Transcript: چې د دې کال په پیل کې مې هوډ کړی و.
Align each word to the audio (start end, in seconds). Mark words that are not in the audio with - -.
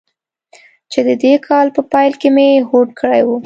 چې 0.91 0.99
د 1.07 1.09
دې 1.23 1.33
کال 1.47 1.67
په 1.75 1.81
پیل 1.91 2.13
کې 2.21 2.29
مې 2.35 2.47
هوډ 2.67 2.89
کړی 2.99 3.21
و. 3.25 3.29